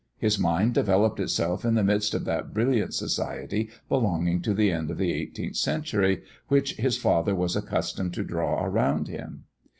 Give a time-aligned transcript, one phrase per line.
[0.17, 4.89] His mind developed itself in the midst of that brilliant society belonging to the end
[4.89, 9.43] of the eighteenth century, which his father was accustomed to draw around him.